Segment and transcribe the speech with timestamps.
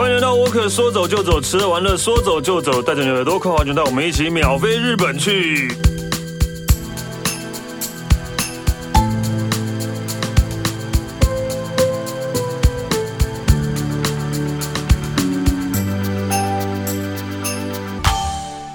[0.00, 5.68] 欢迎来到沃克，说走就走，吃了玩乐说走就走，带着你的耳朵快滑卷带我们一起秒飞日本去。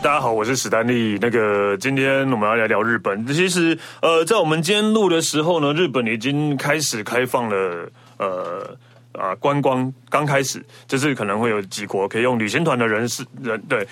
[0.03, 1.17] 大家好，我是史丹利。
[1.19, 3.25] 那个，今天我们要来聊日本。
[3.25, 7.89] 其实，呃，在我们今天录的时候呢，日本已经开始开放了，
[8.19, 8.77] 呃。
[9.15, 13.87] 啊，观光刚开始，就是可能会有几国可以用旅行团的人士人对，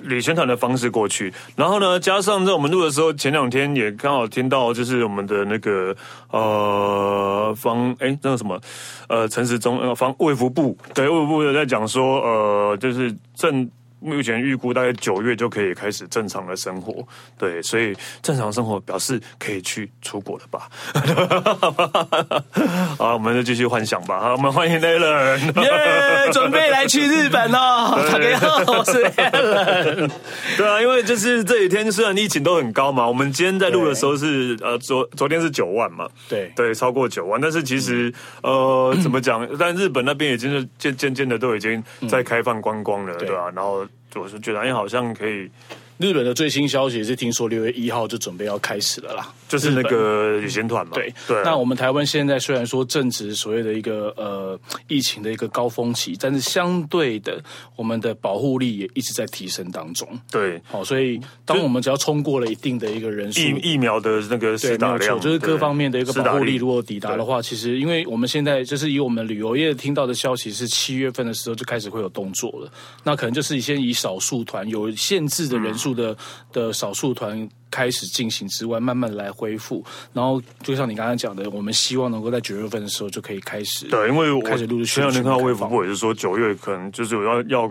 [0.00, 1.32] 旅行团的方式过去。
[1.54, 5.96] 然后呢，加上在我们录的时候，前两天也刚好听到，就是我们的那个
[6.30, 8.60] 呃方哎那个什么
[9.08, 13.70] 呃陈时中呃方卫福部对卫福部在讲说呃就是正。
[14.06, 17.04] 目前预估大概九月就可以开始正常的生活，
[17.36, 17.92] 对，所以
[18.22, 20.68] 正常生活表示可以去出国了吧？
[22.96, 24.20] 好，我们就继续幻想吧。
[24.20, 27.98] 好，我们欢迎，yeah, 准备来去日本哦。
[28.08, 30.08] 大家好，我是 Alan。
[30.56, 39.48] 对啊，因为就是这几天虽然疫情都很高嘛，我们今天在录的时候是呃昨昨天是九万嘛，对对，超过九万，但是其实、嗯、呃怎么讲？
[39.58, 43.52] 但日本那边已经是渐渐渐的都已经在开放观光了，嗯、对吧、啊？
[43.54, 43.84] 然后。
[44.14, 45.50] 我是觉得，哎，好像可以。
[45.98, 50.92] 日本的最新消息是，听说六月一号就准备要开始了啦，就是那个旅行团嘛。
[50.94, 51.42] 对对。
[51.42, 57.42] 那我们台湾现在虽然说正值所谓的一个呃疫情的一个高峰期，但是相对的，
[57.76, 60.06] 我们的保护力也一直在提升当中。
[60.30, 72.70] 对，好，所以当我们只要冲过了一定的一个人数，疫疫苗的那个施打量，就是各方面的一个保护力如果抵达的话，其实因为我们现在就是以我们旅游业听到的消息是七月份的时候就开始会有动作了，
[73.02, 76.16] 那可能就是先以少数团有限制的人数的
[76.52, 76.72] 的。
[76.76, 79.82] 少数团开始进行之外，慢慢来恢复。
[80.12, 83.86] 然后就像你刚刚讲的，我们希望能够在九月份的时候就可以开始。
[83.86, 87.62] 对，因为我开始陆陆续续前两天看到卫福部也是说，九月可能就是要要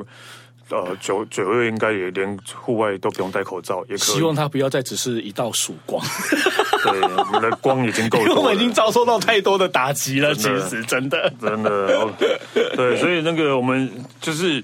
[0.69, 4.15] 呃九九月应该也连户外都不用戴口罩，也可以。
[4.15, 6.03] 希望它不要再只是一道曙光。
[6.83, 10.33] 对，我们的光已经够了，因为我们已经遭受到太多的打击了。
[10.33, 12.11] 其实真的真的
[12.75, 13.87] 对，所以那个我们
[14.19, 14.63] 就是。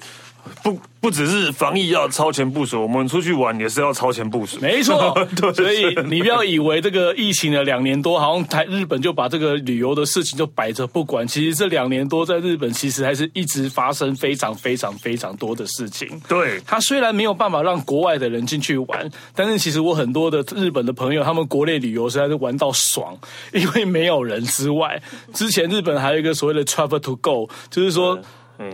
[0.64, 4.58] 不不只是防疫要超前部署，我们出去玩也是要超前部署。
[4.62, 11.28] 没错， 对，所以你不要以为这个疫情的两年多，好像台日本就把这个旅游的事情就摆着不管。
[11.28, 16.08] 其实这两年多在日本，其实还是一直发生非常非常非常多的事情。
[16.28, 23.18] 对，他虽然没有办法让国外的人进去玩，但是其实我很多的日本的朋友，他们国内旅游实在是玩到爽，
[23.54, 25.02] 因为没有人之外。
[25.34, 28.20] 之前日本还有一个所谓的 Travel to Go，就是说。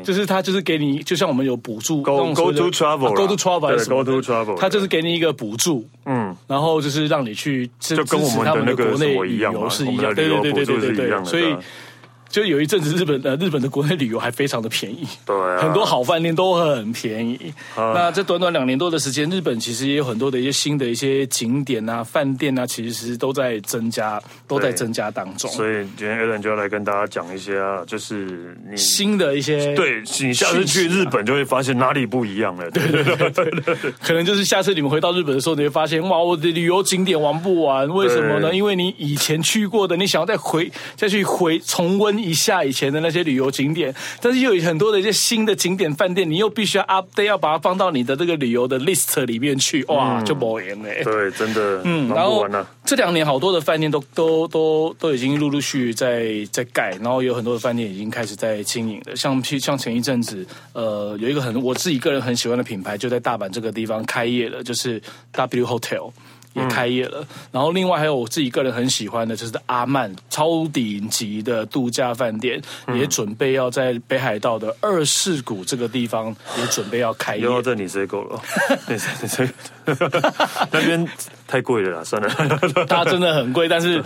[0.04, 11.56] 就是他，就是给你，就像我们有补助，Go Go to Travel，Go to Travel，Go to Travel，他就是给你一个补助，嗯，然后就是让你去，就跟我们的那个国内旅游是一样，对对对对对对对，所以。
[12.30, 17.54] 就有一阵子，日本的日本的国内旅游还非常的便宜，对、啊，很多好饭店都很便宜。
[17.76, 25.50] 啊、那这短短两年多的时间，日本其实也有很多的一些新的一些景点啊、饭店啊，其实都在增加，都在增加当中。
[25.52, 32.70] 所以今天 Alan 就要来跟大家讲一些啊，就是你新的一些，对，你下次去日本就会发现哪里不一样了。
[32.72, 38.54] 对对对对对， 可能就是下次你们回到日本的时候，你会发现哇，我的旅游景点玩不完，为什么呢？
[38.54, 42.17] 因为你以前去过的，你想要再回再去回重温。
[42.18, 51.04] 一下以前的那些旅游景点，但是又有很多的一些新的景点饭店，你又必须要 update，要把它放到你的这个旅游的 list 里面去，哇，嗯、就无言嘞。
[51.04, 52.48] 对，真的，嗯，然后
[52.84, 59.16] 这两年好多的饭店都都都都已经陆陆续续在在盖，然后有很多的饭店已经开始在经营了。
[59.16, 65.02] 像像前一阵子，呃，有一个很我自己个人很喜欢的品牌，就在大阪这个地方开业了，就是
[65.34, 66.10] W Hotel。
[66.58, 77.44] 也开业了，嗯、然后另外还有我自己个人很喜欢的，就是阿曼超顶级的度假饭店，嗯、也准备要在北海道的二世谷这个地方也准备要开业。
[77.44, 78.42] 又要这你谁够了？
[80.72, 81.08] 那边
[81.48, 82.30] 太贵了啦，算了，
[82.90, 84.04] 它真的很贵，但是。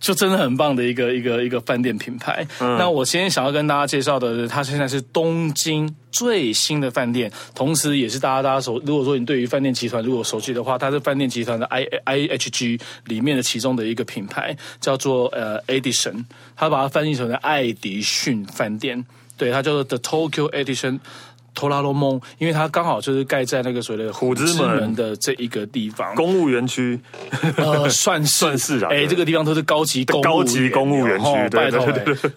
[0.00, 2.44] 就真的很棒的一个一个一个饭店品牌。
[2.58, 8.80] 嗯、那我今天想要跟大家介绍的，它现在是东京最新的饭店，同时也是大家大家熟。
[8.84, 16.24] 如果说你对于饭店集团如果熟悉的话，它是饭店集团的 I I H G 里面的其中的一个品牌，叫做呃 Edition，
[16.56, 19.04] 它把它翻译成了爱迪逊饭店。
[19.36, 21.00] 对，它叫做 The Tokyo Edition。
[21.60, 26.98] 托拉罗蒙，因为它刚好就是盖在那个所谓的虎之门的这一个地方，公务园区，
[27.56, 28.40] 呃， 算是。
[28.40, 31.86] 算是啊，哎，这个地方都是高级公高级公务园区，拜托，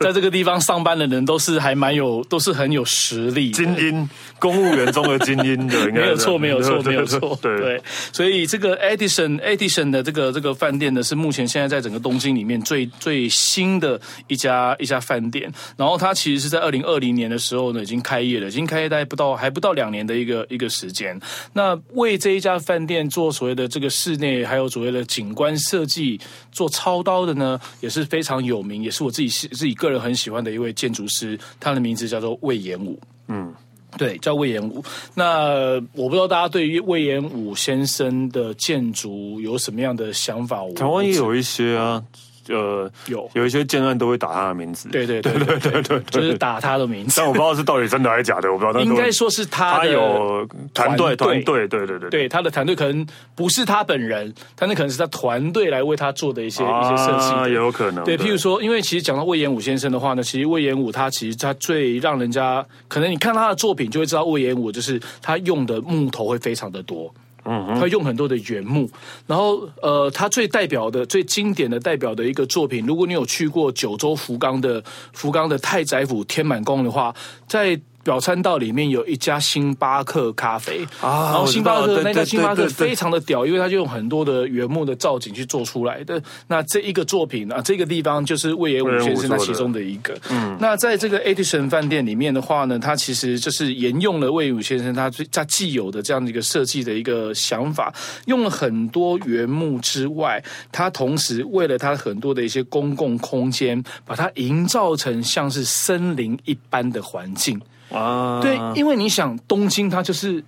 [0.02, 7.82] 在这个地方上班的人都是还蛮有，都是很有实力，精英，公务员中的精英的， 没有错，没有错，没有错，对，
[8.12, 21.16] 所以这个 Edison Edison 的这个这个饭店呢，是目前现在在整个东京里面最最新的一家一家饭店，然后它其实是在二零二零年的时候呢，已经开业了，已经开业大概不到还不到两年的一个一个时间。
[21.54, 26.20] 那为这一家饭店做所谓的这个室内还有所谓的景观设计
[26.52, 33.00] 做操刀的呢，也是非常有名，也是我自己自己个人很喜欢的一位建筑师，他的名字叫做魏延武。
[33.28, 33.54] 嗯，
[34.00, 34.84] 对，叫魏延武。
[35.14, 40.64] 那我不知道大家对于魏延武先生的建筑有什么样的想法？
[40.76, 42.04] 台湾也有一些啊。
[42.50, 47.14] 呃，有有一些建案都会打他的名字，对对对对对对，对，就是打他的名字。
[47.18, 48.80] 但我不知道是到底真的还是假的，我不知道。
[48.82, 53.06] 应该说是他他有团队团队，对对对对，他的团队可能
[53.36, 58.04] 不是他本人，但那可能是他团队来为他做的一些、啊、一些设计，也有可能。
[58.04, 67.14] 对，譬如说，因为其实讲到魏延武先生的话呢，其实魏延武他其实他最让人家可能你看他的作品就会知道魏延武就是他用的木头会非常的多。
[67.46, 68.90] 嗯，他用很多的原木，
[69.28, 77.14] 然后呃，他最代表的、最经典的代表的一个作品，如果你有去过九州福冈的福冈的太宰府天满宫的话，
[77.48, 77.80] 在。
[78.04, 86.22] 表参道里面有一家星巴克咖啡，啊、然后星巴克那家星巴克非常的屌，因为他就用很多的原木的造景去做出来的。
[86.48, 90.14] 那这一个作品啊，这个地方就是魏野武先生他其中的一个。
[90.30, 97.94] 嗯，那在这个 Edison 饭店里面的话呢，它其实就是沿用了隈研吾先生他最他既有的这样的一个设计的一个想法，
[98.26, 107.62] 用了很多原木之外，他同时为了他很多的一些公共空间，把它营造成像是森林一般的环境。
[107.94, 110.44] 啊，对，因为你想东京，它就是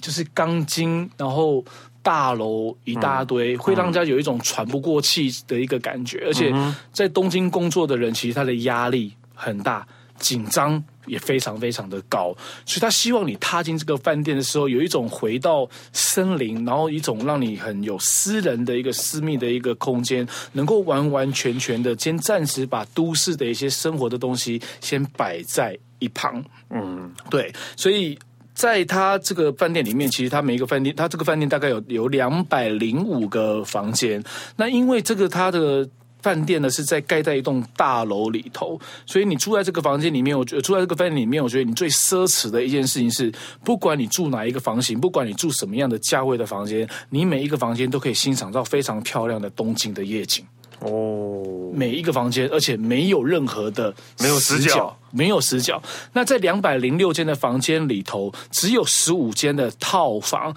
[0.00, 1.64] 就是钢筋，然后
[2.02, 6.24] 大楼一大堆，嗯、会让人家有一种喘不过气的一个感觉。
[6.26, 6.52] 而且
[6.92, 9.86] 在东京工作的人，其实他的压力很大，
[10.18, 12.34] 紧张也非常非常的高，
[12.64, 25.78] 所以他希望你踏进这个饭店的时候，有一种回到森林，然后一种让你很有私人的一个私密的一个空间，能够完完全全的先暂时把都市的一些生活的东西先摆在。
[25.98, 28.18] 一旁，嗯，对，所以
[28.54, 34.22] 在他这个饭店里面，其实他每一个饭店，他这个饭店大概有有两百零五个房间。
[34.56, 35.88] 那因为这个他的
[36.22, 43.32] 饭店呢是在盖在一栋大楼里头，所以你住在这个房间里面，我觉得住在这个饭店里面，我觉得你最奢侈的一件事情是，
[43.62, 50.44] 不管你住哪一个房型，不管你住什么样的价位的房间，你每一个房间都可以欣赏到非常漂亮的东京的夜景。
[50.80, 55.82] 哦，每一个房间，而且没有任何的没有死角，没有死角。
[56.12, 60.54] 那在两百零六间的房间里头，只有十五间的套房，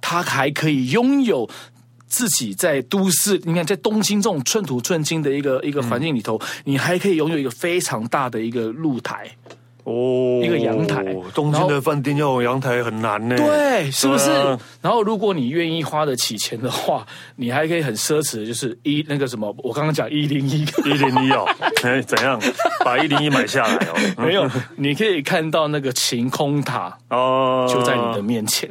[0.00, 1.48] 它还可以拥有
[2.06, 9.30] 自己在都市，你看在东京这种寸土寸金的一个一个环境里头，嗯、你还可以拥有一个非常大的一个露台。
[9.88, 11.02] 哦，一个阳台，
[11.34, 13.34] 东京的饭店要有阳台很难呢。
[13.36, 14.30] 对，是不是？
[14.30, 17.06] 啊、然后如果你愿意花得起钱的话，
[17.36, 21.48] 你还可以很奢侈的，就是一那个什么，我刚刚讲一零一，一零一哦，
[21.82, 22.38] 哎，怎样
[22.84, 23.94] 把一零一买下来哦？
[24.22, 24.46] 没有，
[24.76, 28.68] 你可以看到那个晴空塔哦，就在你的面前。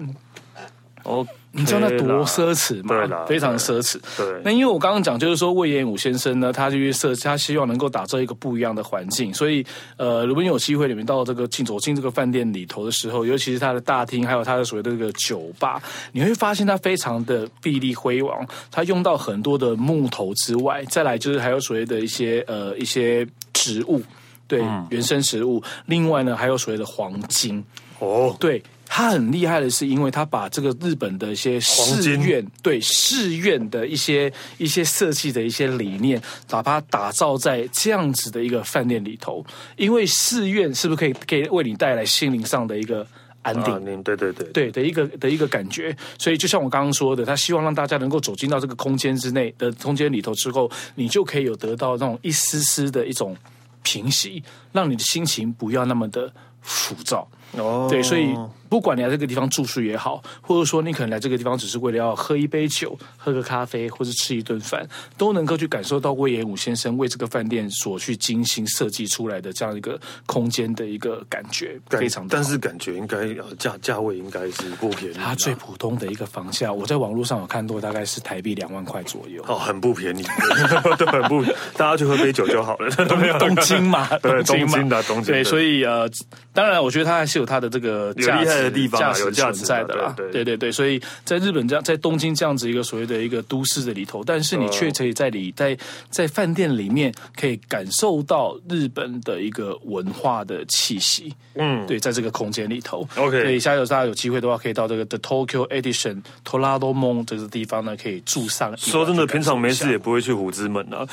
[1.01, 1.25] 哦。
[1.51, 3.25] 你知道那多奢侈吗？
[3.25, 3.97] 对，非常奢侈。
[4.15, 9.33] 对，那因为我刚刚讲，就是说魏延武先生呢，他就是设，他希望能够打造一个不一样的环境。
[9.33, 9.65] 所以，
[9.95, 18.45] 呃，如果你有机会，你们到这个进走进这个饭店里头的时候，尤其是他的大厅，还有他的所谓的这个酒吧，你会发现它非常的碧丽辉煌。
[18.69, 24.03] 它用到很多的木头之外，再来就是还有所谓的一些呃一些植物，
[24.47, 25.63] 对，嗯、原生植物。
[25.87, 27.63] 另外呢，还有所谓的黄金。
[27.99, 28.61] 哦，对。
[28.97, 39.45] 他很厉害的是，因为他把这个日本的一些寺院，对寺院的一些一些设计的一些理念，把它打造在这样子的一个饭店里头。
[39.75, 43.05] 因为寺院是不是可以可以为你带来心灵上的一个
[43.43, 43.71] 安定？
[43.71, 45.95] 啊、对对对，对的一个的一个感觉。
[46.17, 53.37] 所以就像我刚刚说的，他希望让大家能够走进到这个空间之内的空间里头之后，你就可以有得到那种一丝丝的一种
[53.83, 57.29] 平息，让你的心情不要那么的浮躁。
[57.53, 58.35] 哦，对，所以
[58.69, 72.27] 不管你来这个地方住宿也好，或者说你可能来这个地方只是为了要喝一杯酒、喝个咖啡，或是吃一顿饭，都能够去感受到魏延武先生为这个饭店所去精心设计出来的这样一个空间的一个感觉，非常。
[72.27, 75.15] 但是感觉应该价价位应该是不便宜。
[75.15, 79.43] 它最普通的一个房价，我在网络上有看过，大概是台币两万块左右。
[79.47, 80.23] 哦，很不便宜，
[80.97, 81.43] 对，很不，
[81.77, 82.89] 大家去喝杯酒就好了。
[83.39, 85.33] 东京嘛， 对，东京的东京。
[85.33, 86.09] 对，所以呃，
[86.53, 88.56] 当然，我觉得它还是有它的这个价值。
[88.63, 90.43] 的地方有价值在的啦，对对。
[90.47, 95.77] 对对，所以在日本这样，在东京这样子一个所谓的一个都市的里头，但是你却可以在里在
[96.09, 108.75] 在饭店里面可以感受到日本的一个文化的气息，嗯，对，在这个空间里头，OK，所以下次大家有机会的话，可以到这个 The Tokyo Edition Toradomon 这个地方呢，可以住上。
[108.77, 111.05] 说真的，平常没事也不会去虎之门啊，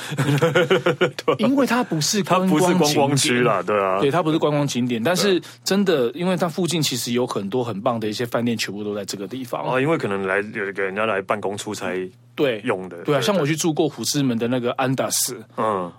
[1.39, 7.25] 因为它不是它不是观光区啦，对啊，对，它不是观光景点，但是真的，因为它附近其实有。
[7.35, 9.81] 很多很棒的一些饭店，全部都在这个地方啊！
[9.81, 11.93] 因为可能来有一个人家来办公出差，
[12.35, 15.93] 对用的，对啊，像我去住过虎之门的那个安达斯，嗯、哦，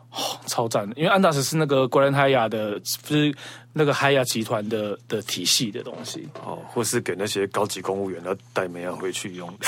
[0.46, 3.34] 超赞的，因为安达斯是那个 Grand Hyatt 的，就是
[3.72, 6.28] 那个 Hyatt 集团的的体系的东西。
[6.44, 9.48] 哦，或是给那些高级公务员要带妹要回去用。
[9.58, 9.66] 的，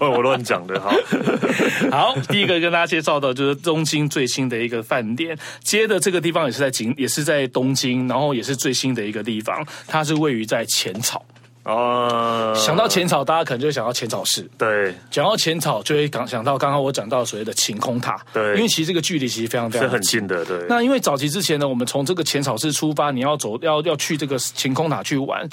[0.10, 0.90] 我乱讲的哈。
[1.90, 11.24] 好，第一个跟大家介绍的就是东京最新的一个饭店，接的这个地方也是在京，也是在东京，然后也是最新的一个地方，它是位于在浅草。
[11.66, 14.48] 哦，想到浅草，大家可能就会想到浅草寺。
[14.56, 18.24] 对，讲到浅草，就会想到刚刚我讲到所谓的晴空塔。
[18.32, 20.44] 对，因为其实这个距离其实非常非常是很近的。
[20.44, 25.48] 对，那因为早期之前呢，我们从这个浅草寺出发，你要走要要去这个晴空塔去玩，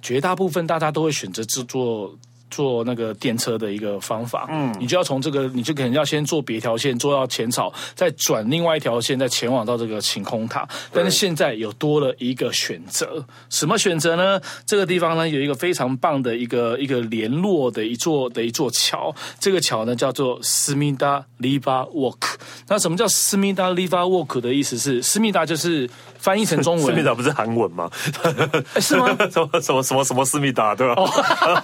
[0.00, 2.16] 绝大部分大家都会选择制作。
[2.52, 10.68] 坐那个电车的一个方法，嗯，你就要从这个，你就可能要先坐别条线，坐到浅草，再转另外一条线，再前往到这个晴空塔。
[10.92, 14.38] 但是现在有多了一个选择，什么选择呢？
[14.66, 22.34] 这个地方呢有一个非常棒的一个一个联络的一座的一座桥，这个桥呢叫做思密达 River Walk。
[22.68, 25.02] 那什么叫思密达 River Walk 的意思是？
[25.02, 25.88] 思密达就是
[26.22, 27.90] 翻译成中文，思密达不是韩文吗？
[28.80, 29.08] 是吗？
[29.28, 30.94] 什么什么什么什么思密达对吧？
[30.96, 31.08] 哦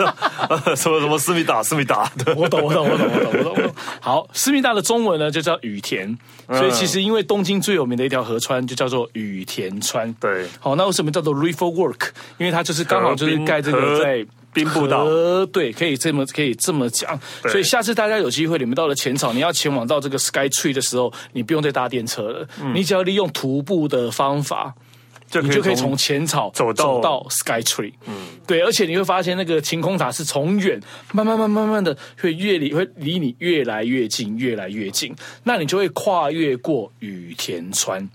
[0.75, 1.62] 什么什么思密达？
[1.62, 3.75] 思密达，我懂，我懂，我懂，我懂，我懂，我懂。
[4.00, 6.17] 好，思密达的中文呢就叫雨田，
[6.49, 10.12] 所以其实因为东京最有名的一条河川就叫做雨田川。
[10.15, 12.09] 对，好，那为什么叫做 River Work？
[12.38, 14.27] 因为它就是刚好就是盖这个在
[14.59, 15.07] 滨步道。
[15.47, 17.19] 对，可以这么可以这么讲。
[17.43, 24.75] 所以下次大家有机会，你们到了浅草，你要前往到这个 Sky Tree 的时候，你不用再搭电车了，你只要利用徒步的方法。
[25.31, 28.15] 就你就可以从浅草走到走到 Sky Tree，嗯，
[28.47, 30.81] 对，而且你会发现那个晴空塔是从远
[31.12, 38.09] 慢慢慢慢慢的会越离会离你越来越近，越来越近，那你就会跨越过羽田川。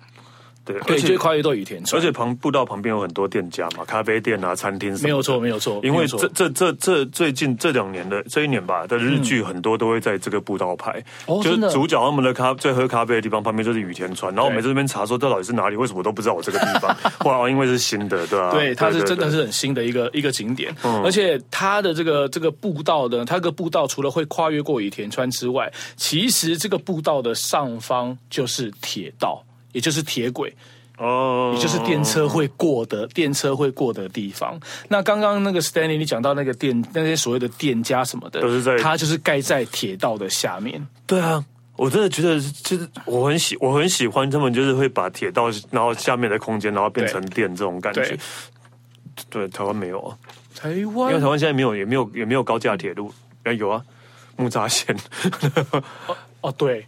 [0.65, 5.03] 对，对，就跨越到羽田川，而且旁步道旁边有很多店家嘛，咖啡店啊、餐厅什。
[5.03, 5.79] 没有错，没有错。
[5.83, 16.95] 因为这这这这最近这两年的这一年吧的日剧很多都会在这个步道拍，嗯、就是主角他们的咖在喝咖啡的地方旁边就是羽田川，然后我们这边查说这到底是哪里，为什么都不知道我这个地方？
[17.25, 18.51] 哇，因为是新的，对吧、啊？
[18.51, 29.43] 对，它是真的是很新的一个一个景点，嗯、而且它的这个这个步道呢，它这个步道除了会跨越过羽田川之外，其实这个步道的上方就是铁道，
[29.73, 30.55] 也就是铁轨。
[30.99, 34.59] 哦，也就是电车会过的，电车会过的地方。
[34.89, 40.87] 那刚刚那个 Stanley，你讲到那个店，那些所谓的店家什么的，都是在，它就是盖在铁道的下面。
[41.07, 41.43] 对啊，
[41.75, 48.01] 我真的觉得，就是我很喜，我很喜欢他们，就是会把铁道，然后下面的空间，然后变成店这种感觉。
[48.05, 48.19] 对，
[49.31, 50.15] 对，台湾没有啊，
[50.55, 53.11] 台湾，因为台湾现在没有，也没有，也没有高架铁路。
[53.43, 53.83] 哎，有啊，
[54.37, 54.95] 木栅线。
[55.71, 56.85] 哦哦，对，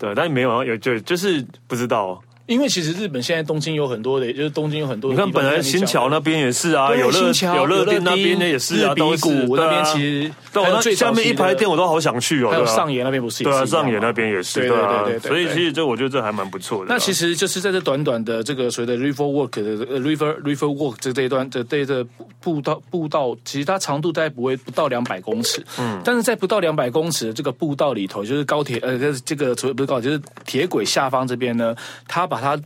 [0.00, 2.20] 对，但没有，有就就是不知道。
[2.50, 5.14] 因为其实日本现在东京有很多的，就是东京有很多的。
[5.14, 9.28] 你看，本来新桥那边也是啊，有乐有乐町那边的也是啊，都是。
[9.50, 12.50] 那边其实，那最下面一排店我都好想去哦。
[12.50, 13.44] 还有上野那边不是？
[13.44, 14.58] 对啊，上野那边也是。
[14.58, 15.28] 对对对对。
[15.30, 16.92] 所以其实这我觉得这还蛮不错的。
[16.92, 22.04] 那其实就是在这短短的这个所谓的 River Walk 的 River River Walk 这这一段的这这
[22.40, 25.64] 步道步道，其实它长度大概不会不到两百公尺。
[25.78, 26.00] 嗯。
[26.04, 31.76] 但是在不到两百公尺的这个步道里头，就是高铁呃，这个不是高铁，就是铁轨下方这边呢，
[32.08, 32.58] 它把它。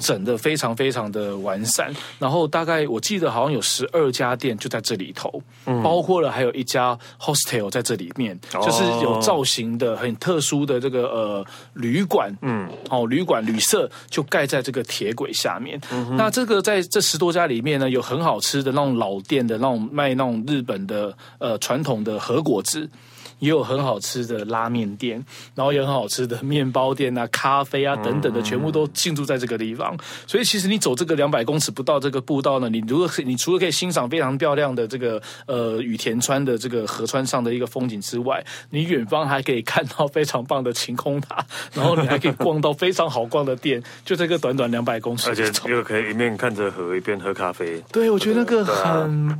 [0.00, 15.78] 整的非常非常的完善，然后大概我记得好像有十二家店就在这里头，嗯、包括了还有一家 hostel 在这里面，哦、就是有造型的很特殊的这个呃旅馆，嗯，哦旅馆旅社就盖在这个铁轨下面。
[15.92, 22.88] 嗯、那这个在这十多家里面呢，有很好吃的那种老店的那种卖那种日本的呃传统的和果子。
[23.40, 25.22] 也有很好吃的拉面店，
[25.54, 29.96] 然后也有很好吃的面包店啊、咖啡啊等等的，全部都进驻在这个地方。
[30.26, 41.44] 所以其实你走这个两百公尺不到这个步道呢，你如果你除了可以欣赏非常漂亮的这个呃雨田川的这个河川上的一个风景之外，你远方还可以看到非常棒的晴空塔，
[41.74, 47.82] 然后你还可以逛到非常好逛的店，就这个短短两百公尺，而且又可以一面看着河一边喝咖啡。
[47.90, 49.38] 对，我觉得那个很。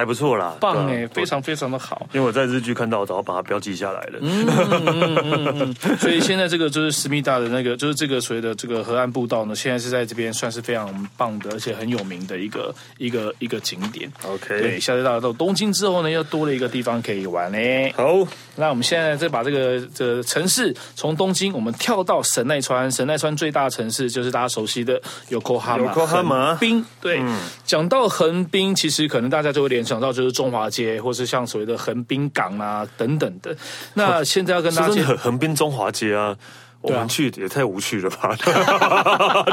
[0.00, 2.06] 还不错啦，棒哎，非常非常的好。
[2.14, 4.18] 因为我在日剧看到，然后把它标记下来了。
[4.22, 5.96] 嗯嗯嗯嗯。
[5.98, 14.10] 所以现在这个就是思密达的那个，就是这个所谓的这个河岸步道呢，现在是在这边算是非常棒的，而且很有名的一个一个一个景点。
[14.26, 17.92] OK，对，下次大家到东京之后呢，又多了一个地方可以玩嘞。
[17.94, 18.26] 好，
[18.56, 22.90] 那我们现在再把这个这个城市从东京，我们跳到神奈川。
[22.90, 25.92] 神奈川最大的城市就是大家熟悉的 Yokohama。
[25.92, 26.46] Yokohama。
[26.46, 26.84] 横滨。
[27.00, 30.70] 对，嗯、讲到横滨，其实可能大家就会联想到就是中华。
[30.70, 33.56] 街，或是像所谓的横滨港啊等等的，
[33.94, 36.36] 那现在要跟大家讲横滨中华街啊。
[36.82, 38.34] 我们去也太无趣了吧！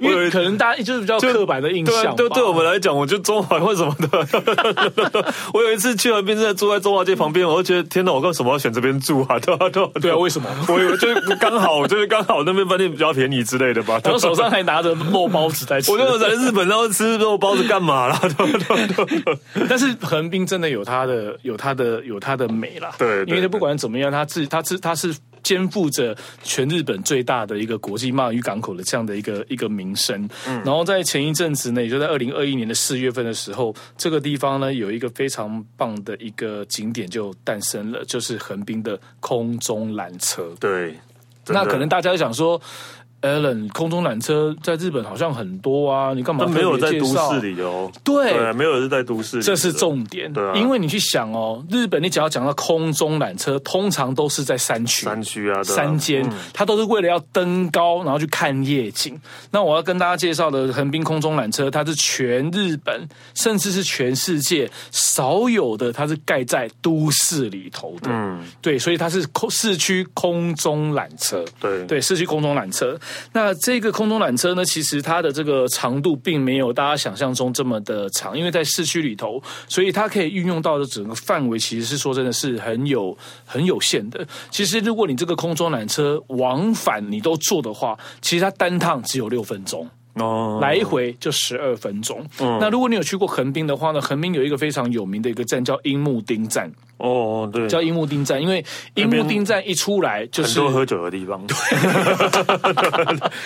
[0.00, 2.16] 因为可能大家就是比较刻板的印象。
[2.16, 4.26] 对，对我们来讲，我觉得中华或什么的。
[5.52, 9.38] 我有一次去横滨，在住在中华街旁边，我就觉得天哪，我为什么要选这边住啊？
[9.44, 10.48] 对啊对啊对啊，为什么？
[10.68, 14.00] 我以为就是刚好，就是刚好那边饭店比较便宜之类的吧。
[14.02, 15.92] 然后手上还拿着肉包子在吃。
[15.92, 18.18] 我就在日本，然后吃肉包子干嘛啦？
[19.68, 22.90] 但是横滨真的有它的、有它的、有它的美啦。
[22.98, 25.14] 对，因为它不管怎么样，它自它自它是。
[25.42, 40.54] 肩负着全日本最大的一个国际贸易港口的这样的一个一个名声，嗯，然后在前一阵子呢，也就在二零二一年的四月份的时候，这个地方呢有一个非常棒的一个景点就诞生了，就是横滨的空中缆车。
[40.58, 40.94] 对，
[41.48, 42.60] 那可能大家想说。
[43.22, 46.44] Alan，空中缆车在日本好像很多啊，你干嘛？
[46.46, 47.90] 没有在都市里哦。
[48.02, 49.42] 对，对，没有是在都市里。
[49.42, 50.30] 这是重点。
[50.32, 55.04] 对啊，因为你去想哦，日本你只要讲到空中缆车，通常都是在山区。
[55.04, 59.18] 山区啊，山间，嗯，它都是为了要登高，然后去看夜景。
[59.52, 68.10] 那我要跟大家介绍的横滨空中缆车，它是全日本，甚至是全世界少有的，它是盖在都市里头的。
[68.10, 71.44] 嗯，对，所以它是空市区空中缆车。
[71.60, 72.98] 对，对，市区空中缆车。
[73.32, 84.26] 那这个空中缆车呢，其实它的这个长度并没有大家想象中这么的长，因为在市区里头，所以它可以运用到的整个范围，其实是说真的是很有很有限的。
[84.50, 89.88] 其实如果你这个空中缆车往返你都坐的话，其实它单趟只有六分钟。
[90.14, 92.22] 哦，来回就十二分钟。
[92.38, 96.70] 嗯，那如果你有去过横滨的话呢，横滨有一个非常有名的一个站叫樱木町站。
[97.02, 101.44] 哦，对，叫樱木町站，因为樱木町站一出来就是很多喝酒的地方，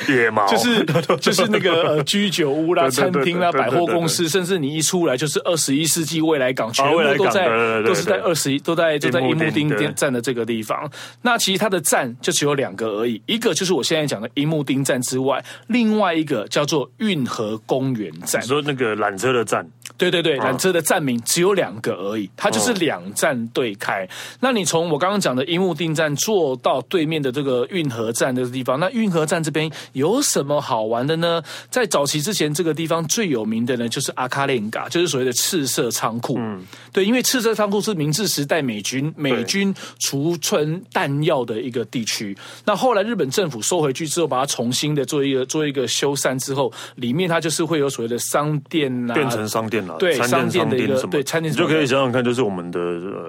[0.06, 0.84] 对，野毛，就是
[1.20, 7.46] 就是那个呃居酒屋啦、 餐厅啦、百货公司，甚至你一出来就是二十一世纪未来港，全部都在
[7.82, 10.90] 都是在二十一都在都在樱木町站的这个地方。
[11.22, 16.46] 那其实它的站就只有两个而已，一个就是我现在讲的樱木町站之外，另外一个。
[16.48, 19.66] 叫做运河公园站，你说那个缆车的站，
[19.98, 24.08] 对对对，缆车的站名只有两个而已，它就是两站对开。
[24.40, 31.42] 那你从我刚刚讲的樱木町站坐到对面的这个运河站的地方，那运河站这边有什么好玩的呢？
[31.70, 36.36] 在早期之前，这个地方最有名的呢，就是阿卡列嘎，就是所谓的赤色仓库。
[36.38, 42.36] 嗯，对，因为赤色仓库是明治时代美军美军储存弹药的一个地区。
[42.64, 46.36] 那后来日本政府收回去之后，把它重新的做一个做一个修缮。
[46.36, 52.78] 之后，里面它就是会有所谓的商店啊，变成商店了，对，商店的一个对餐厅，你就可以想想看，就是我们的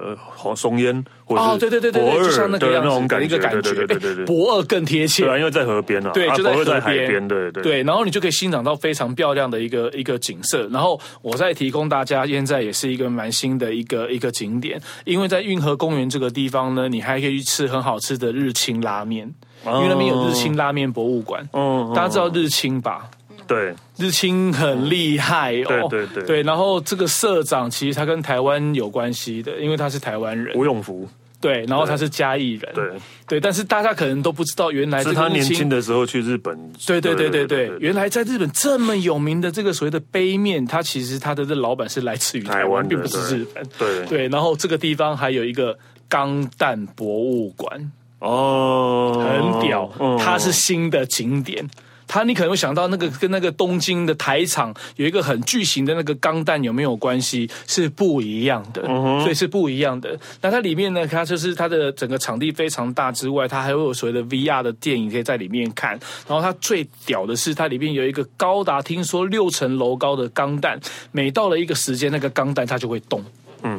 [0.00, 10.68] 呃松烟，或者哦，对对对对，就像那个样子的一个感觉，对对对，驳二更贴切，对啊，因为在河边啊，对，就在河边，对对对，然后你就可以欣赏到非常漂亮的一个一个景色。
[10.68, 19.32] 然后我再提供大家，现在也是一个蛮新的一个一个景点，因为在运河公园这个地方呢，你还可以去吃很好吃的日清拉面。
[19.66, 23.10] 因为那边有日清拉面博物馆，嗯，大家知道日清吧？
[23.48, 25.88] 对，日清很厉害哦。
[25.88, 26.42] 对对对，对。
[26.42, 30.56] 然后这个社长其实他跟台湾有关系的，因为他是台湾人。
[30.56, 31.08] 吴永福。
[31.40, 32.72] 对，然后他是嘉义人。
[32.74, 32.84] 对
[33.28, 36.52] 对，但是大家可能都不知道，原来是他年轻的时候去日本。
[36.84, 43.64] 对对对对对，原来在日本这么有名的这个所谓的杯面，他其实他的这老板是来自于台湾，并不是日本。
[43.78, 47.92] 对对，然后这个地方还有一个钢弹博物馆。
[48.18, 51.64] 哦，很屌，它是新的景点。
[52.08, 57.48] 它你可能会想到那个跟那个东京的台场有一个很巨型的那个钢弹有没有关系？
[57.66, 58.82] 是不一样的，
[59.20, 60.18] 所以是不一样的。
[60.40, 65.90] 那它里面呢，它就是它的整个场地非常大之外，它还会有所谓的 VR 的电影可以在里面看。
[66.26, 70.80] 然后它最屌的是，它里面有一个高达听说六层楼高的钢弹，
[71.12, 73.22] 每到了一个时间，那个钢弹它就会动。
[73.62, 73.78] 嗯。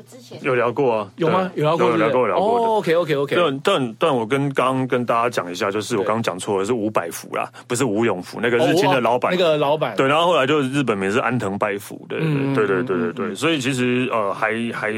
[0.00, 1.10] 过，之前有聊过啊？
[1.16, 1.50] 有吗？
[1.54, 2.58] 有聊过，有聊过，有聊过。
[2.58, 3.36] 哦，OK，OK，OK。
[3.36, 9.94] 但但但我跟刚刚跟大家讲一下，就是我刚刚讲错了，是伍百福啦，不是吴永福，那个日清的老板，那个老板。
[9.96, 14.92] 对，然后后来就是日本名是安藤百福，对对对对对对，所以其实呃还还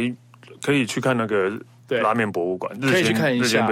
[0.62, 1.53] 可以去看那个。
[1.92, 3.66] 对，拉面博物馆可以去看一下。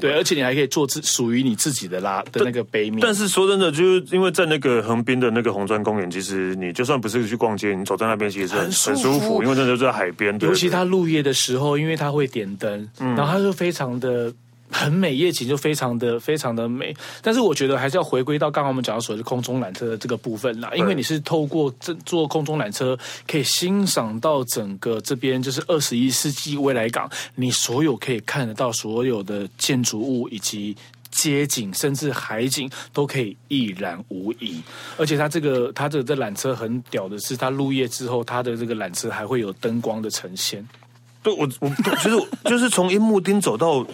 [0.00, 3.00] 对，而且你还可以做自属于你自己的拉的那个杯面。
[3.00, 10.38] 但是说真的，就是因为在那个横滨的那个红砖公园，其实你就算不是去逛街，你走在那边其实很很舒服，因为真的就在海边。
[10.40, 14.32] 尤其它入夜的时候，因为它会点灯，然后它就非常的。
[14.76, 30.76] 很美，夜景就非常的非常的美，但是我觉得还是要回归到刚刚我们讲到所谓的空中缆车的这个部分啦，因为你是透过这坐空中缆车，可以欣赏到整个这边就是二十一世纪未来港，你所有可以看得到所有的建筑物以及
[31.12, 34.60] 街景，甚至海景都可以一览无遗。
[34.98, 40.66] 而且它这个它的这缆车很屌的是，它入夜之后，它的这个缆车还会有灯光的呈现。
[41.22, 43.86] 对，我我就是就是从樱木町走到。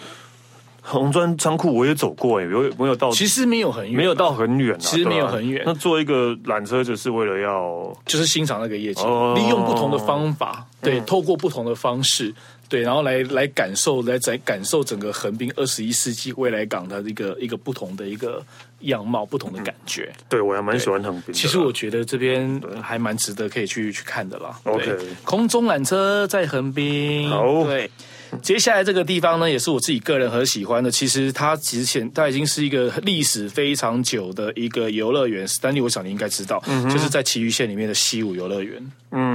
[0.81, 5.61] 红砖仓库我也走过哎，没有没有到，其实没有很远，没有到很远，其实没有很远。
[5.65, 12.33] 那坐一个缆车就是为了要，就是欣赏那个夜景，利用不同的方法，对，透过不同的方式，
[12.67, 18.43] 对，然后来来感受，来在感受整个横滨二十一世纪未来港的一个一个不同的一个
[18.79, 20.11] 样貌，不同的感觉。
[20.27, 21.33] 对，我还蛮喜欢横滨。
[21.33, 24.59] 其实我觉得这边还蛮值得可以去去看的啦。
[24.63, 27.89] OK，空中缆车在横滨，好，对。
[28.41, 30.89] 接下来这个地方呢，也是我自己个人很喜欢的。
[30.89, 35.47] 其实它之前它已经是一个历史非常久的一个游乐园。
[35.47, 38.91] Stanley，我想你应该知道，嗯、就是在奇余县里面的西武游乐园。
[39.11, 39.30] 嗯，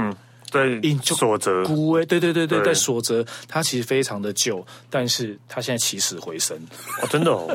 [0.81, 1.63] 对，所泽。
[2.05, 6.57] 对对对对，对在所泽，它其实非常的旧，但是它现在起死回生。
[7.01, 7.47] 哦，真的哦。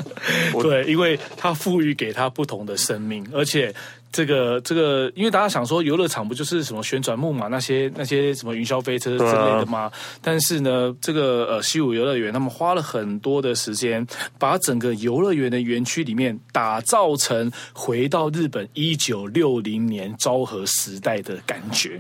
[0.61, 3.75] 对，因为它赋予给它不同的生命，而且。
[4.15, 9.85] 这个这个，因为大家想说游乐场不就是什么旋转木马那些那些什么云霄飞车之类的吗？
[9.85, 14.07] 啊、但是呢，这个呃西武游乐园他们花了很多的时间，
[14.38, 21.99] 把整个游乐园的园区里面打造成回到日本一九六零年昭和时代的感觉。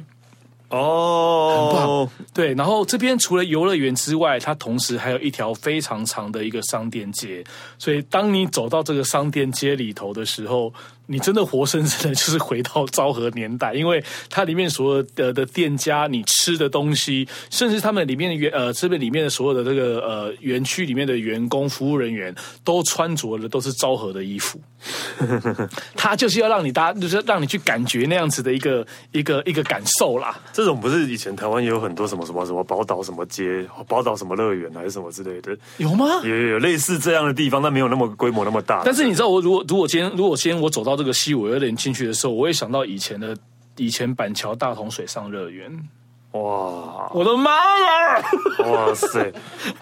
[0.72, 2.26] 哦，很棒。
[2.34, 7.44] 对，然后这边除了游乐园之外，它同时还有一条非常长的一个商店街，
[7.78, 10.72] 所以当你走到这个商店街里头的时候。
[11.06, 22.34] 你真的活生生的 就是回到昭和年代，因为它里面所有的的店家，你吃的东西，甚至他们里面的员呃这边里面的所有的这个呃园区里面的员工服务人员，
[22.64, 24.60] 都穿着的都是昭和的衣服。
[25.94, 30.40] 他就是要让你搭，就是让你去感觉那样子的一个一个一个感受啦。
[30.52, 35.56] 这种不是以前台湾也有很多什么什么什么宝岛什么街、宝岛什么乐园还是什么之类的？
[35.76, 36.06] 有吗？
[36.24, 38.82] 有有类似这样的地方，但没有那么规模那么大。
[38.84, 43.36] 但是你知道，我如果如果今天如果今天我走到这个西武有点进去的时候，我会想到以前的
[43.76, 45.88] 以前板桥大同水上乐园。
[46.32, 47.10] 哇！
[47.12, 48.24] 我的妈呀！
[48.64, 49.30] 哇塞！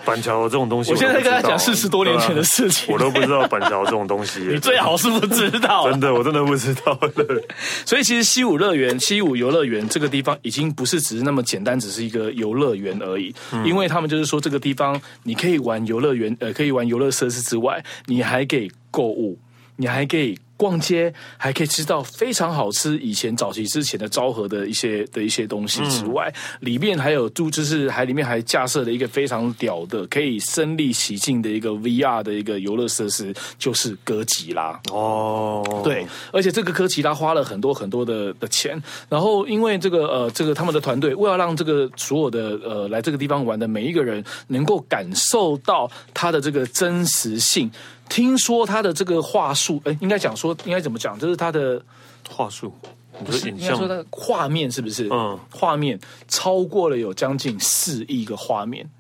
[0.05, 4.41] 板桥这种东西，我现在跟他讲四十多年前的事情，我都不知道板桥这种东西。
[4.51, 6.99] 你最好是不知道，真的，我真的不知道。
[7.87, 13.33] 所以其实西武乐园、西武游乐园这个地方，已经不是只是那么简单，只是一个游乐园而已。
[13.53, 19.39] 嗯、因为他们就是说，这个地方你可以玩游乐园，呃，可以玩游乐设施之外，你还可以购物，
[19.77, 20.37] 你还可以。
[20.61, 47.71] 逛街还可以吃到非常好吃，以前早期之前的昭和的一些的一些东西之外，嗯、里面还有住，就是还里面还架设了一个非常屌的可以身临其境的一个 VR 的一个游乐设施，就是哥吉拉哦，对，而且这个哥吉拉花了很多很多的的钱，然后因为这个呃这个他们的团队为了让这个所有的呃来这个地方玩的每一个人能够感受到它的这个真实性。
[48.11, 51.19] 听说他的这个话术，哎，应该讲说，应该怎么讲？
[51.19, 51.83] 就是他的
[52.29, 52.71] 话术，
[53.25, 55.09] 不是应该说他的画面是不是？
[55.11, 58.91] 嗯，画面超过了有将近四亿个画面。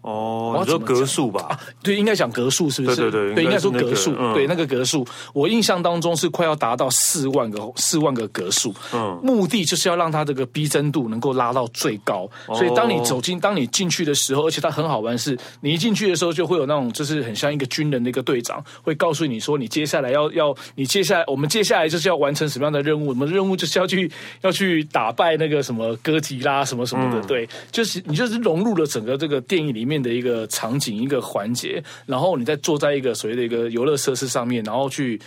[0.00, 1.46] 哦，你说格数吧？
[1.50, 2.96] 啊，对，应该讲格数，是不是？
[2.96, 4.14] 对对对，对，应该说格数。
[4.18, 8.74] 嗯、对，那个格数，我印象当中是快要达到四万个四万个格数。
[8.94, 12.28] 嗯，目的就是要让它这个逼真度能够拉到最高。
[12.46, 23.08] 哦、所以当你走进，当你进去的时候，而且它很好玩是，是你一进去的时候就会有那种，就是很像一个军人的一个队长，会告诉你说，你接下来要要，你接下来我们接下来就是要完成什么样的任务？
[23.08, 24.10] 我们的任务就是要去
[24.42, 27.20] 要去打败那个什么哥吉拉什么什么的。
[27.20, 35.20] 嗯、对，就是你就是融入了整个这个电影里面的一个场景，一个环节，然后你再坐在一个所谓的一个游乐设施上面，然后去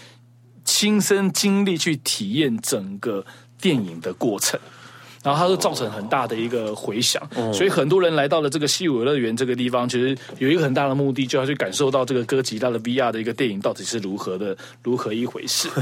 [0.64, 3.26] 亲身经历、去体验整个
[3.60, 4.60] 电影的过程，
[5.24, 7.22] 然后它就造成很大的一个回响。
[7.36, 15.70] 哦、所以很多人来到了这个西武游乐园这个地方，其实有一个很大的目的，就要去感受到这个哥吉拉的 VR 的一个电影到底是如何的、如何一回事。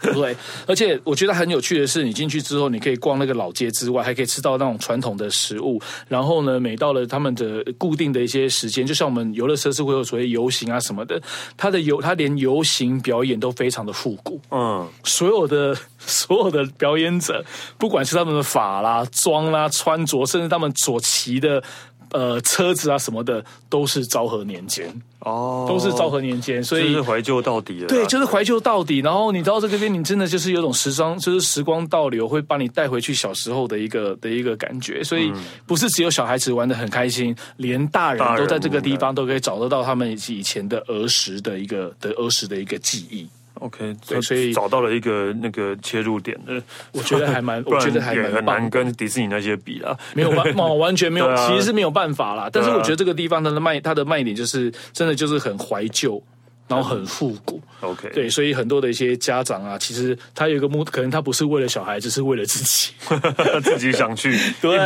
[0.00, 0.36] 对，
[0.66, 5.80] 而且我觉得很有趣的是，你进去之后，你可以逛那个老街之外，还可以吃到那种传统的食物。
[6.08, 11.20] 然后呢，每到了他们的固定的一些时间，就像我们游乐设施会有所谓游行啊什么的，
[11.56, 14.40] 他的游他连游行表演都非常的复古。
[14.50, 17.44] 嗯，所有的 所有的表演者，
[17.78, 21.62] 不管是他们的发啦、妆啦、穿着，甚至他们所骑的。
[22.10, 24.86] 呃，车子啊什么的都是昭和年间
[25.20, 27.86] 哦，都是昭和年间，所以就是怀旧到底了。
[27.86, 29.00] 对，就是怀旧到底。
[29.00, 35.04] 然后你到这边，你真的就是有种时装，就是时光倒流，会把你带回去小时候的一个的一个感觉。
[35.04, 35.32] 所以
[35.66, 43.28] 不是只有小孩子玩的很开心，连大人都在这个地方都可以找得到他们以前的儿时的一个的儿时的一个记忆。
[43.60, 46.60] OK，对，所以找到了一个那个切入点的，
[46.92, 52.50] 我觉得还蛮， 我觉得还蛮很难跟迪士尼那些比啦，没有办法， 完全没有，其实是没有办法啦。
[52.52, 56.22] 但是我觉得这个地方它的卖，它的卖点就是真的就是很怀旧。
[56.70, 62.92] 然后很复古，OK，对，所以很多的一些家长啊，其实他有一个目，可能他不是为了小孩子，是为了自己，
[63.64, 64.30] 自己想去，
[64.62, 64.78] 对，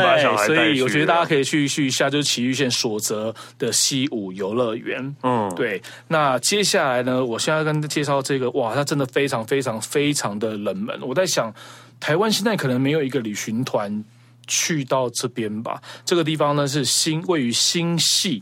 [0.47, 5.79] 所以我觉得大家可以去去一下，就是埼玉县所泽的西武游乐园，嗯，对。
[6.07, 10.99] 那接下来呢，我现在跟介绍这个，哇，它真的非常非常非常的冷门。
[11.03, 11.53] 我在想，
[11.99, 14.03] 台湾现在可能没有一个旅行团
[14.47, 15.79] 去到这边吧？
[16.03, 18.41] 这个地方呢是新位于新潟。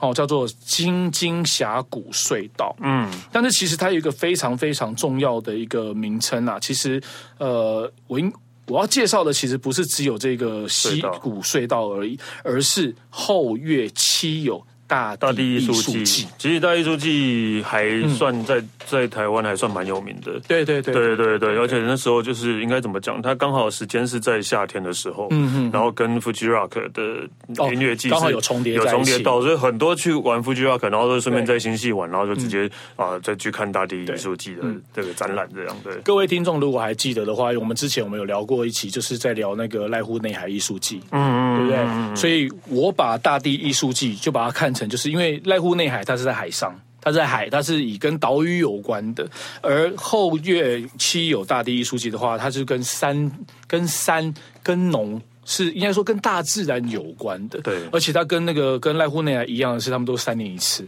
[0.00, 2.74] 哦，叫做金津峡谷隧道。
[2.80, 6.58] 嗯，但是其实它有一个非常非常重要的一个名称啊。
[6.60, 7.02] 其实，
[7.38, 8.32] 呃，我应
[8.66, 14.64] 我要介绍的其实不是只有这个溪谷隧道而已，而是后岳七友。
[14.88, 15.72] 大大地艺术
[16.02, 20.40] 季，其实大地艺术季还算在、嗯、在台湾还算蛮有名的。
[20.48, 21.28] 对对对对。
[21.28, 27.28] 对对，而且那时候就是应该怎么讲，它刚好时间是在夏天的时候，嗯嗯，然后跟 Fuji Rock 的
[27.72, 34.62] 音乐季刚好有重叠，有重叠到，所以很多去玩 Fuji Rock，然后就顺便在新戏玩，然后就直接啊、呃、再去看大地艺术季的
[34.94, 35.76] 这个展览这样。
[35.84, 41.78] 对，各位听众如果还记得的话，我们之前我们有聊过一期，就是在聊那个濑户内海艺术季，嗯嗯，对不对？
[41.80, 49.28] 嗯、所以我把大地艺术季就把它看成就是因为濑户内海，它是在海上，它在海，它是以跟岛屿有关的。
[49.60, 53.30] 而后月七有大地艺术季的话，它是跟山、
[53.66, 57.60] 跟山、跟农，是应该说跟大自然有关的。
[57.62, 60.86] 对，而且它跟那个跟濑户内海一样的是，他们都是三年一次。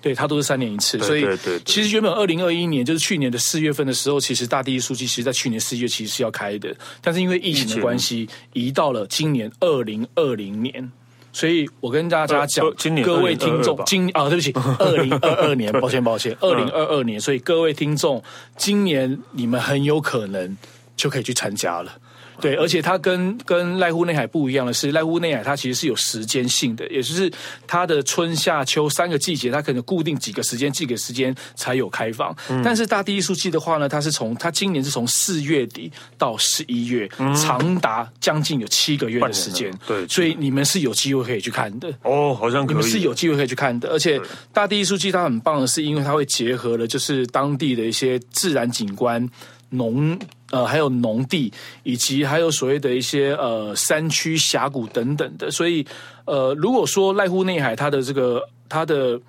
[0.00, 0.98] 对，它都是三年一次。
[0.98, 10.92] 所以，对其实原本二零二一年就是去年的四月份的时候，其实大地艺术季其实在去年四月其实是要开的，但是因为疫情的关系，移到了今年二零二零年。
[11.34, 12.64] 所以我跟大家讲，
[13.02, 18.22] 各位听众，今啊，对不起， 二零二二年，抱歉抱歉，二零二二年，所以各位听众，
[18.56, 20.56] 今年你们很有可能
[21.04, 21.92] 就可以去参加了。
[22.40, 27.30] 对，而且它跟跟濑户内海不一样的是，濑户内海它其实是有时间性的，也就是
[27.66, 32.34] 它的春夏秋三个季节，它可能固定几个时间、几个时间才有开放。
[32.48, 39.70] 嗯、但是大地艺术季的话呢，它是从它今年是从四月底到十一月，嗯、长达将近有七个月的时间。
[39.86, 41.92] 对，所以你们是有机会可以去看的。
[42.02, 42.76] 哦，好像可以。
[42.76, 44.18] 你们是有机会可以去看的，而且
[44.54, 49.28] 大地艺术季它很棒的是，因为它会结合了就是当地的一些自然景观。
[49.70, 50.16] 农
[50.54, 55.84] 呃，还有农地，以及还有所谓的一些呃山区峡谷等等的，所以
[56.26, 59.20] 呃，如果说濑户内海它的这个它的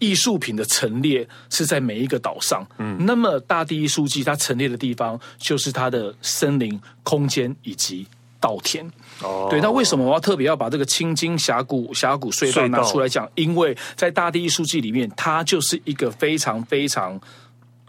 [0.00, 8.04] 艺术品的陈列是在每一个岛上，嗯，那么大地艺术季它陈列的地方就是它的森林空间以及
[8.40, 8.84] 稻田。
[9.22, 13.30] 哦，对，那为什么我要特别要把这个青金峡谷峡谷隧道拿出来讲？
[13.36, 17.20] 因为在大地艺术季里面，它就是一个非常非常。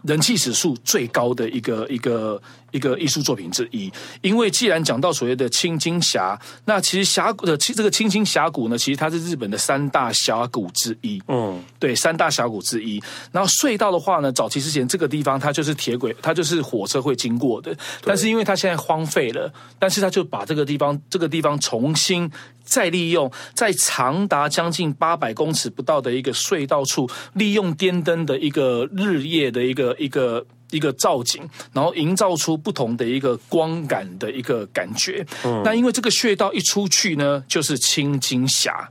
[0.06, 2.40] 人气指数最高的一个一个
[2.72, 11.22] 一个艺术作品之一，因为既然讲到所谓的青金峡，那其实峡谷的这个青金峡谷呢，其实它是日本的三大峡谷之一。
[11.28, 13.02] 嗯，对，三大峡谷之一。
[13.32, 17.74] 然后隧道的话呢，早期之前这个地方它就是铁轨，它就是火车会经过的。
[18.02, 22.30] 但是因为它现在荒废了，但是它就把这个地方这个地方重新
[22.64, 30.44] 再利用，在长达将近八百公尺不到的一个隧道处，利用电灯的一个日夜的一个一个。
[30.70, 35.24] 一个造景，然后营造出不同的一个光感的一个感觉。
[35.44, 38.88] 嗯，那因为这个穴道一出去呢，就是青金峡，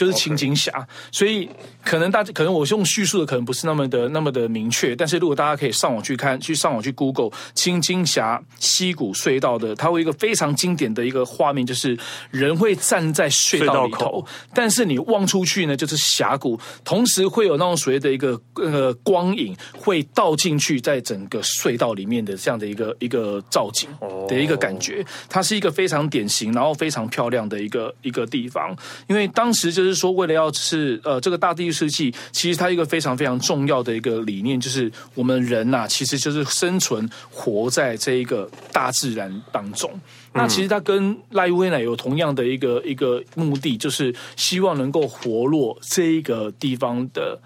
[0.00, 1.48] 就是青金峡.所以。
[1.82, 11.98] 可能大家可能我用叙述的可能不是那么的那么的明确，但是如果大家可以上网去看，去上网去 Google 青金峡溪谷隧道的，它会有一个非常经典的一个画面，就是
[12.30, 23.88] 人会站在隧道里头，但是你望出去呢，就是峡谷，同时会有那种所谓的一个呃光影会倒进去在整个隧道里面的这样的一个一个造景
[24.28, 28.76] 的一个感觉，它是一个非常典型然后非常漂亮的一个一个地方，
[29.08, 39.90] 因为当时就是说，为了要是呃这个大地艺术季，其实它一个非常非常重要的一个理念，就是我们人呐、啊，其实就是生存活在这一个大自然当中。
[40.32, 47.40] 那其实它跟赖威奶有同样的一个一个目的，就是希望能够活络这一个地方的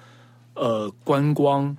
[0.54, 1.76] 呃观光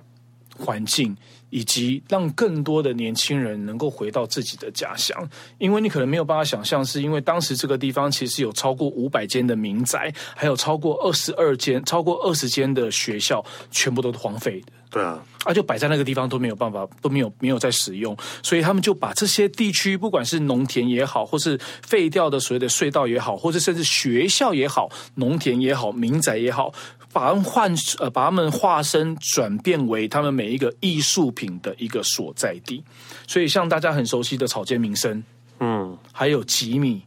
[0.56, 1.16] 环境。
[1.56, 14.66] 以及让更多的年轻人能够回到自己的家乡，因为你可能没有办法想象，是因为当时这个地方其实有超过五百间的民宅，还有超过二十二间、超过二十间的学校，全部都是荒废的。
[14.90, 26.74] 对啊，啊，就摆在那个地方都没有办法，都没有没有在使用，所以他们就把这些地区，不管是农田也好，或是废掉的所谓的隧道也好，或者甚至学校也好，农田也好，民宅也好。
[27.16, 32.84] 把他们换呃，把他们化身转变为他们每一个艺术品的一个所在地，
[33.26, 35.24] 所以像大家很熟悉的草间弥生，
[35.60, 37.00] 嗯，还有吉米，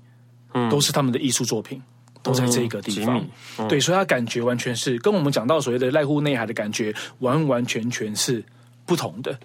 [0.56, 1.80] 嗯，都是他们的艺术作品，
[2.24, 3.24] 都在这个地方。
[3.60, 8.44] 嗯、对，所以他感觉完全是跟我们讲到所谓的濑户内海的感觉，完完全全是
[8.88, 9.40] 不同的。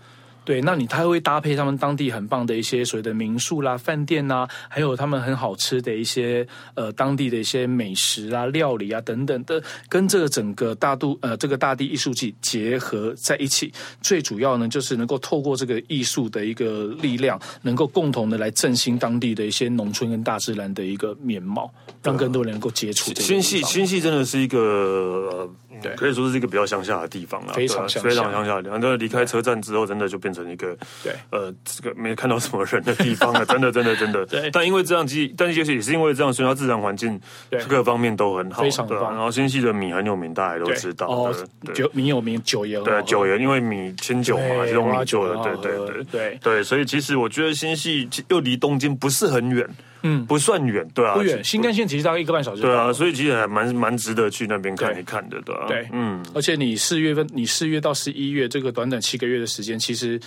[0.45, 13.73] 对，那你他会搭配他们当地很棒的一些所谓的民宿啦、饭店呐，还有他们很好吃的一些呃当地的一些美食啊、料理啊等等的，跟这个整个大都呃这个大地艺术季结合在一起。
[14.03, 23.23] 最主要呢，就是能够透过这个艺术的一个力量，能够共同的来振兴当地的一些农村跟大自然的一个面貌，让更多人能够接触这个。
[23.23, 24.59] 新系，新系真的是一个。
[24.59, 25.51] 呃
[25.83, 28.79] 对，可以说是一个比较乡下的地方了，非常非常乡下的地方。
[28.81, 34.27] 那离开车站之后，真的就变成一个对，呃，这个没看到什么人的地方了， 真的，真的，真的。
[34.27, 37.21] 对，但因为这样，其实，但是也是因为这样，所以它自然环境
[37.69, 39.13] 各方面都很好，非常棒。
[39.15, 41.07] 然后新系的米很有名，大家都知道。
[41.07, 41.35] 哦，
[41.73, 46.63] 酒米有名，酒也对，酒也因为米清酒嘛，是用米做的，对对对对对。
[46.63, 49.69] 所以其实我觉得新系又离东京不是很远。
[50.07, 51.43] 嗯，不算远，对啊，不远。
[51.43, 52.61] 新干线其实大概一个半小时。
[52.61, 55.64] 对啊，所以其实还蛮蛮值得去那边看一看的，对啊。
[55.67, 60.21] 对，嗯，而且你四月份，你四月到十一月这个短短七个月的时间，其实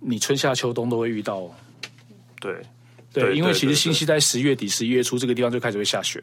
[0.00, 1.48] 你春夏秋冬都会遇到。
[2.40, 2.54] 对，
[3.12, 6.22] 对，因为其实新西在十月底、十一月初这个地方就开始会下雪。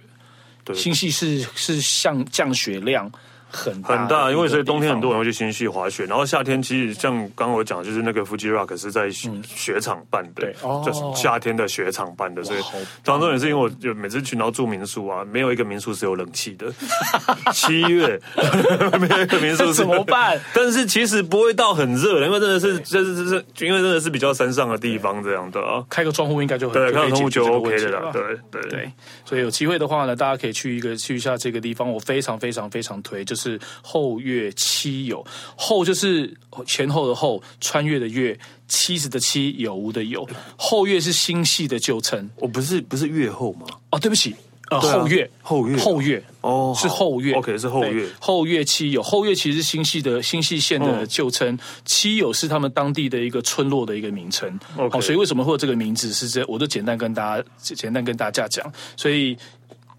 [0.63, 3.11] 对，新系是是像降雪量。
[3.55, 12.59] 很大很大，因为所以冬天很多人会去新潟滑雪，然后夏天其实像刚刚我讲，就是那个 Fuji Rock 是在雪场办的，对，就是夏天的雪场办的，所以
[13.03, 16.71] 当中也是因为我就每次去然后住民宿啊，没有一个民宿是有冷气的，
[17.53, 18.19] 七月
[18.99, 20.39] 没有一个民宿是 怎么办？
[20.53, 28.69] 但是其实不会到很热，因为真的是就是就是因为真的是比较山上的地方这样的啊，开个窗户应该就很对，开个窗户就 OK 的了，对对。
[28.69, 28.91] 对，
[29.23, 33.44] 所以有机会的话呢，大家可以去一个去一下这个地方，我非常非常非常推，就是。
[33.51, 40.27] 是后月七友，后就是前后的后，穿越的月妻子的妻，有无的有，
[40.57, 42.29] 后月是星系的旧称。
[42.37, 43.67] 我不是不是月后吗？
[43.91, 44.35] 哦，对不起，
[44.71, 54.59] 呃，后月后月后月哦，是后月，OK，是后月后月七友，后月其实是星系的星系线的旧称，七友是他们当地的一个村落的一个名称。
[54.91, 56.11] 好，所以为什么会有这个名字？
[56.11, 58.71] 是这，我都简单跟大家简单跟大家讲。
[58.97, 59.37] 所以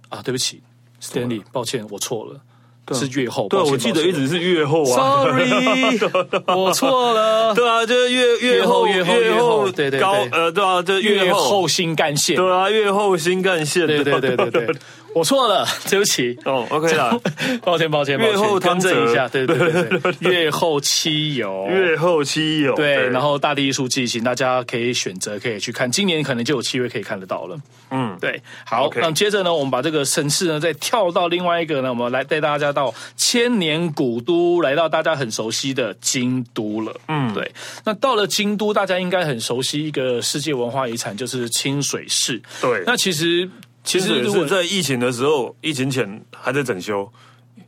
[0.09, 0.61] 啊，对不起
[1.01, 2.41] ，Stanley，抱歉，我错了。
[2.95, 5.25] 是越后，对，我记得一直是越后啊。
[5.25, 5.99] Sorry，
[6.55, 7.55] 我错了。
[7.55, 12.37] 对啊，就是越越后越后越后，对对高呃，对啊，就越后新干线。
[12.37, 13.87] 对啊，越后新干线。
[13.87, 14.67] 对对对对对，
[15.17, 16.39] 我错了，对不起。
[16.45, 17.19] 哦，OK 了，
[17.65, 22.75] 抱歉抱歉，越后更正一下，对对对，月 后七友，月后七友。
[22.75, 27.59] 对，然后大地艺术季，请大家可以选择可以去看，今年可能就有七月可以看得到了。
[27.91, 36.95] 嗯，对，好，那接着呢，我们把这个城市呢再跳到另外一个呢，我们来带大家到千年古都，来到大家很熟悉的京都了。
[37.09, 37.51] 嗯，对，
[37.87, 42.39] 那到了京都，大家应该很熟悉一个世界文化遗产，就是清水寺。
[42.61, 43.49] 对，那其实
[43.87, 47.11] 其实如果在疫情的时候，疫情前还在整修。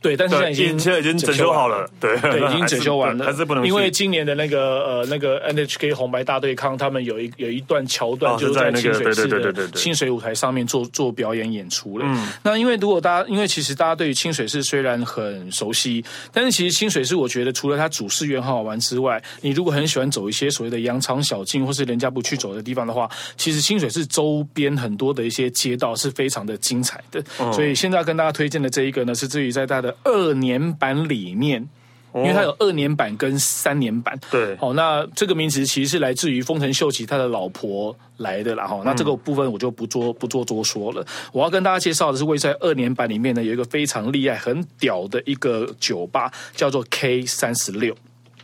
[0.01, 3.65] 对，但是现在已经现在已经整修好了，对对，已经整修完了，还是不能。
[3.65, 12.05] 因为今年的那个呃那个 NHK 红白大对抗，他们有一有一段桥段，就是在清水寺的清水舞台上面做做表演演出了。
[12.07, 27.21] 嗯，那因为如果大家因为其实大家对于清水寺虽然很熟悉，但是其实清水寺我觉得除了它主寺院很好玩之外，你如果很喜欢走一些所谓的羊肠小径或是人家不去走的地方的话，其实清水寺周边很多的一些街道是非常的精彩的。
[27.51, 31.67] 所以现在跟大家推荐的这一个呢，是至于在它的二年版里面，
[32.15, 34.19] 因为它有二年版跟三年版。
[34.31, 38.65] 对，好，那这个名词其实是来自于丰臣秀吉他的老婆来的啦。
[38.65, 41.05] 哈，那这个部分我就不做不做多说了。
[41.31, 47.95] 我要跟大家介绍的是，位在二年版里面呢，有一个非常厉害、很屌的一个酒吧，叫做 K 三十六。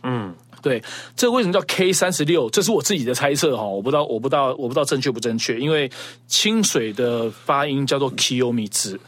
[0.04, 0.32] 嗯，
[0.62, 0.80] 对，
[1.16, 2.48] 这为什么叫 K 三十六？
[2.50, 5.58] 这是我自己的猜测哈，我不知道，我不知道，我不知道正确不正确。
[5.58, 5.90] 因为
[6.28, 8.98] 清水的发音叫做 Kiyomizu。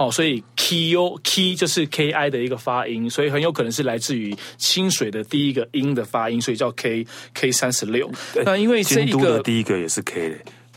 [0.00, 8.10] 好，所以 Kyo Ki 就是 K I 的一个发音，所以很有可能是来自于清水的第一个音的发音，所以叫 K K 三十六。
[8.42, 10.36] 那因为这一个的第一个也是 K 的。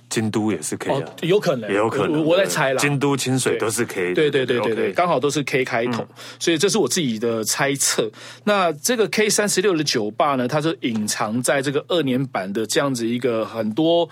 [0.09, 2.79] 京都也是 K 啊，有可能，也有可能，我，我在猜啦。
[2.79, 6.05] 京都清水都是 K，对对对对对，刚好都是 K 开头，
[6.37, 8.11] 所以这是我自己的猜测。
[8.43, 14.07] 那这个 K 三十六的酒吧呢，它是隐藏在这个二年版的这样子一个很多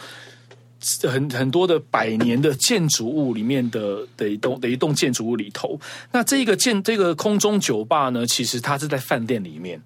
[1.03, 5.79] 很很多的百年的建筑物里面的的一栋的一栋建筑物里头。
[6.11, 9.81] 那这个建这个空中酒吧呢，其实它是在饭店里面。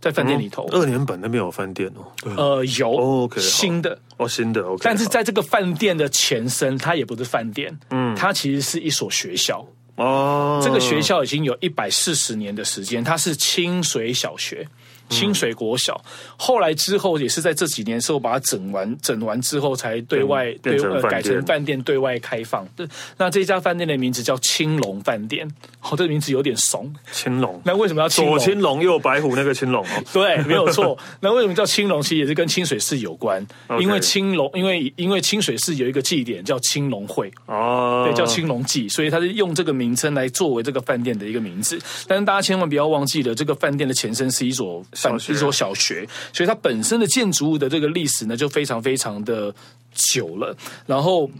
[0.00, 2.34] 在饭店里头，二年版那边有饭店哦。
[2.36, 4.60] 呃，有，OK，新的哦，新的。
[4.62, 9.64] OK，但是在这个饭店的前身，它也不是饭店，嗯，它其实是一所学校
[9.94, 10.60] 哦。
[10.60, 14.66] 这个学校已经有一百四十年的时间，它是清水小学。
[15.12, 16.00] 清水国小，
[16.36, 22.66] 后来之后也是在这几年时候把它整完，整完之后才对外对呃改成饭店对外开放。
[22.74, 22.86] 对，
[23.18, 25.46] 那这家饭店的名字叫青龙饭店，
[25.82, 26.92] 哦，这个名字有点怂。
[27.12, 28.38] 青龙，那为什么要青龙？
[28.38, 30.02] 左青龙右白虎那个青龙哦。
[30.12, 30.96] 对，没有错。
[31.20, 32.00] 那为什么叫青龙？
[32.00, 33.46] 其实也是跟清水寺有关，
[33.78, 41.78] 因为青龙，因为因为清水寺有一个祭典叫青龙会哦，对，叫青龙祭，所以他是用这个名称来作为这个饭店的一个名字。
[42.08, 44.82] 但是大家千万不要忘记了，这个饭店的前身是一所。
[45.18, 49.54] 是一所小学，所以它本身的建筑物的这个历史呢，就非常非常的
[49.94, 50.56] 久了。
[50.86, 51.30] 然后。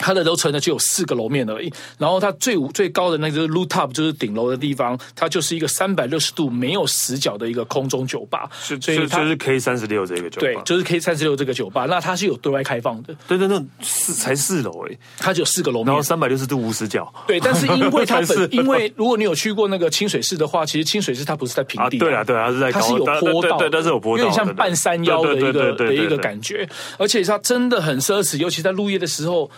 [0.00, 29.50] 它的楼层呢，只有四个楼面而已，然后它最最高的那个 rooftop 就是顶楼的地方，它就是一个三百六十度没有死角的一个空中酒吧，所以它就是 K 三十六这个酒吧，对，就是 K 三十六这个酒吧，那它是有对外开放的，对对对，四才四楼哎，它只有四个楼面，然后三百六十度无死角，对，但是因为它本 因为如果你有去过那个清水寺的话，其实清水寺它不是在平地，对啊对啊，它是在它是有坡道，对，但是有坡道，有点像半山腰的一个的一个感觉，而且它真的很奢侈，尤其在入夜的时候。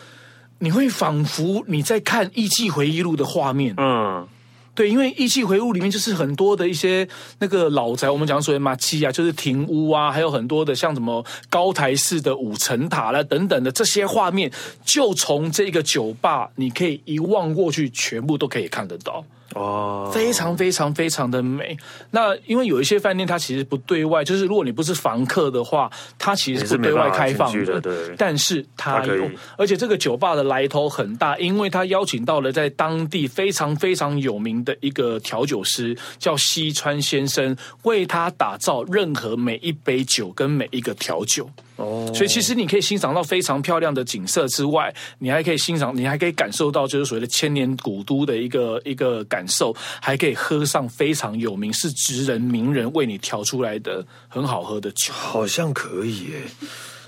[0.62, 4.28] 你会仿佛你在看《艺伎回忆录》的画面，嗯，
[4.76, 7.06] 对，因为《艺伎回忆录》里面就是很多的一些
[7.40, 14.52] 那个老宅，我们讲所谓马，七啊，就是亭屋啊，还有很多的像什么高台式的五层塔啦等等的这些画面，
[14.84, 19.24] 就从这个酒吧，你可以一望过去，全部都可以看得到。
[19.55, 21.76] 哦，非常非常非常的美。
[22.11, 27.80] 那因为有一些饭店，它其实不对外，就是如果你不是房客的话，它其实是不对外开放的。
[27.80, 41.48] 对，但是它有，而且这个酒吧的来头很大，因为它邀请到了在当地非常非常有名的一个调酒师，叫西川先生，为他打造任何每一杯酒跟每一个调酒。
[41.76, 56.43] 哦，所以其实你可以欣赏到非常漂亮的景色之外，你还可以欣赏，你还可以感受到就是所谓的千年古都的一个一个感受，还可以喝上非常有名是职人名人为你调出来的很好喝的酒，好像可以耶。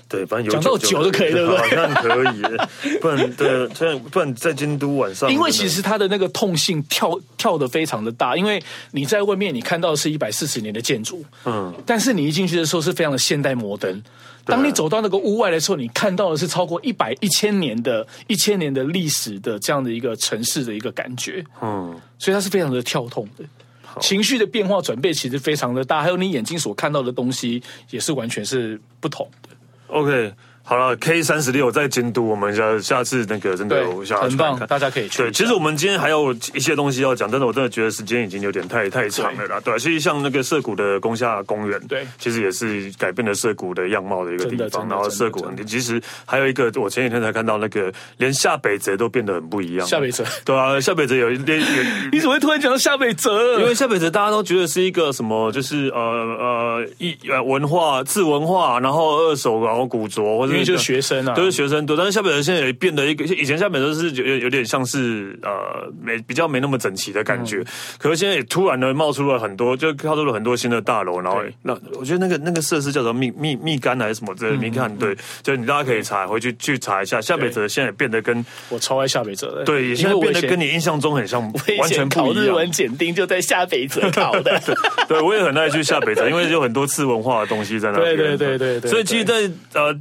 [0.07, 2.99] 对，反正有讲到酒就可以了， 好像可以耶。
[3.01, 14.01] 不然对，不然不然在京都晚上，因为其实它的那个痛性跳跳的非常的大，因为你在外面你看到的是一百四十年的建筑，嗯，但是你一进去的时候是非常的现代摩登。
[14.45, 23.43] 当你走到那个屋外的时候，你看到的是超过一百一千年的一千年的历史的这样的一个城市的一个感觉，嗯，所以它是非常的跳动的，
[23.99, 29.49] 情绪的变化转变其实非常的大，还有你眼睛所看到的东西也是完全是不同的。
[29.87, 30.33] OK。
[30.67, 35.19] 好了，K 三十六在监督，我们下下次那个真的有下很棒，大家可以去。
[35.19, 39.59] 对，其实我们今天还有一些东西要讲，但是我真的觉得时间已经有点太太长了啦。
[39.63, 44.89] 对，其实像那个涩谷的宫下公园，对，其实也是改变了涩谷的样貌的一个地方。
[44.89, 49.85] 然后涩谷，其实还有一个，我前几天才看到那个，连下北泽都变得很不一样。
[49.85, 51.61] 下北泽，对啊，下北泽有一点，
[52.11, 53.59] 你怎么会突然讲到下北泽？
[53.59, 61.33] 因为 下北泽大家都觉得是一个什么，就是呃呃一呃文化次文化，然后二手然后古着，或者因为就是学生啊。
[61.33, 67.65] 都是学生多，但是下北泽现在也变得一个，以前下北泽是有有点像是呃没比较没那么整齐的感觉，嗯、
[67.97, 81.41] 可是现在也突然的冒出了很多，就跳出了很多新的大楼，然后那我觉得那个那个设施叫做蜜蜜蜜柑还是什么之类的，蜜柑、嗯、对，就你大家可以查回去去查一下，下北泽现在也变得跟我超爱下北泽的，对，现在变得跟你印象中很像，
[81.79, 82.33] 完全不一样。
[82.33, 84.61] 考日文检定就在下北泽考的，
[85.07, 89.95] 对，我也很爱去下北泽，因为有很多次文化的东西在那边，对对对对对，所以其实在呃。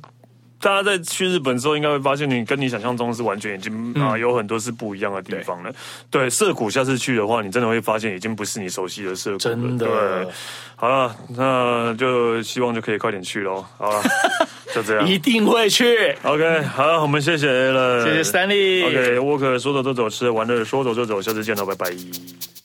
[0.65, 5.71] 大家在去日本之后，应该会发现你跟你想象中是完全已经啊有很多是不一样的地方了。
[6.11, 9.39] 对，涩谷下次去的话，你真的会发现已经不是你熟悉的涩谷了。
[9.39, 9.87] 真的。
[9.87, 10.33] 对，
[10.75, 13.63] 好了，那就希望就可以快点去喽。
[13.77, 14.03] 好了，
[14.75, 15.07] 就这样。
[15.07, 16.17] 一定会去。
[16.23, 18.87] OK，好，我们谢谢了，谢谢 Stanley。
[18.87, 22.64] OK，沃克说走就走，吃完了说走就走，下次见了，拜拜。